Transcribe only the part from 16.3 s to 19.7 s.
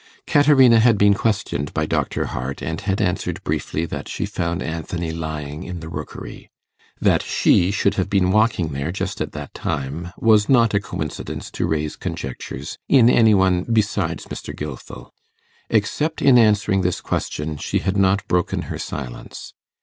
answering this question, she had not broken her silence.